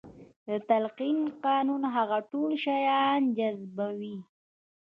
د 0.47 0.49
تلقين 0.69 1.17
قانون 1.45 1.81
هغه 1.95 2.17
ټول 2.31 2.49
شيان 2.65 3.21
جذبوي. 3.37 4.17